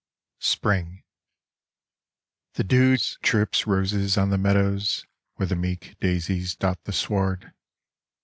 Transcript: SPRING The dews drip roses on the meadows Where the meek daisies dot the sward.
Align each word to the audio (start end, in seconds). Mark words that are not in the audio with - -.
SPRING 0.39 1.03
The 2.53 2.63
dews 2.63 3.19
drip 3.21 3.53
roses 3.67 4.17
on 4.17 4.31
the 4.31 4.37
meadows 4.39 5.05
Where 5.35 5.45
the 5.45 5.55
meek 5.55 5.95
daisies 5.99 6.55
dot 6.55 6.83
the 6.85 6.91
sward. 6.91 7.53